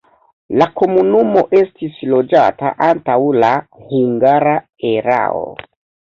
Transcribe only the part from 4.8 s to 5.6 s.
erao.